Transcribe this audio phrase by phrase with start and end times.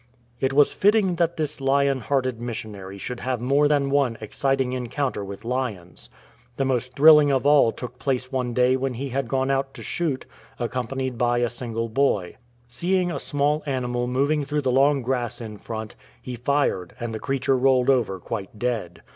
[0.39, 5.23] It was fitting that this lion hearted missionary should have more than one exciting encounter
[5.23, 6.09] with lions.
[6.57, 9.83] The most thrilling of all took place one day when he had gone out to
[9.83, 10.25] shoot,
[10.57, 12.37] accompanied by a single boy.
[12.67, 17.19] Seeing a small animal moving through the long grass in front, he fired, and the
[17.19, 19.03] creature rolled over quite dead.